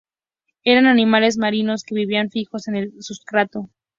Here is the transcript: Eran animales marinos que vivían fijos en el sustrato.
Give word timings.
Eran 0.63 0.87
animales 0.87 1.37
marinos 1.37 1.83
que 1.83 1.93
vivían 1.93 2.31
fijos 2.31 2.67
en 2.67 2.75
el 2.75 3.03
sustrato. 3.03 3.69